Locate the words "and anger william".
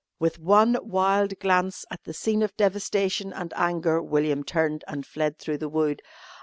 3.31-4.43